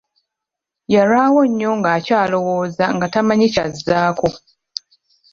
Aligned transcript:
Yalwawo 0.93 1.39
nnyo 1.49 1.71
ng'akyalowooza 1.79 2.85
nga 2.95 3.07
tamanyi 3.13 3.47
kyazaako. 3.53 4.27